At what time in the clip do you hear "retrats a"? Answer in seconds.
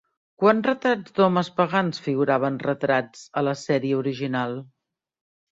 2.65-3.45